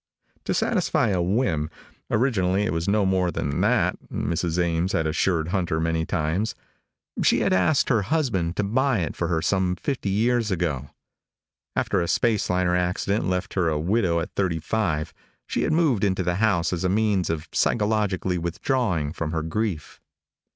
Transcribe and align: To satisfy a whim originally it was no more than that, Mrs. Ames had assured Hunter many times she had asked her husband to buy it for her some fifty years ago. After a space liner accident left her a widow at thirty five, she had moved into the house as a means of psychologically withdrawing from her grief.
To 0.45 0.53
satisfy 0.55 1.09
a 1.09 1.21
whim 1.21 1.69
originally 2.09 2.63
it 2.63 2.73
was 2.73 2.87
no 2.89 3.05
more 3.05 3.29
than 3.29 3.61
that, 3.61 3.97
Mrs. 4.11 4.57
Ames 4.57 4.93
had 4.93 5.05
assured 5.05 5.49
Hunter 5.49 5.79
many 5.79 6.07
times 6.07 6.55
she 7.23 7.41
had 7.41 7.53
asked 7.53 7.89
her 7.89 8.01
husband 8.01 8.55
to 8.55 8.63
buy 8.63 9.01
it 9.01 9.15
for 9.15 9.27
her 9.27 9.43
some 9.43 9.75
fifty 9.75 10.09
years 10.09 10.49
ago. 10.49 10.89
After 11.75 12.01
a 12.01 12.07
space 12.07 12.49
liner 12.49 12.75
accident 12.75 13.29
left 13.29 13.53
her 13.53 13.69
a 13.69 13.77
widow 13.77 14.19
at 14.21 14.31
thirty 14.33 14.57
five, 14.57 15.13
she 15.45 15.61
had 15.61 15.71
moved 15.71 16.03
into 16.03 16.23
the 16.23 16.37
house 16.41 16.73
as 16.73 16.83
a 16.83 16.89
means 16.89 17.29
of 17.29 17.47
psychologically 17.51 18.39
withdrawing 18.39 19.13
from 19.13 19.29
her 19.33 19.43
grief. 19.43 20.01